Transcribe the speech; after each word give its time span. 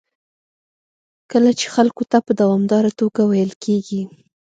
کله 1.31 1.51
چې 1.59 1.65
خلکو 1.75 2.03
ته 2.11 2.17
په 2.25 2.31
دوامداره 2.41 2.91
توګه 2.99 3.21
ویل 3.25 3.51
کېږي 3.63 4.01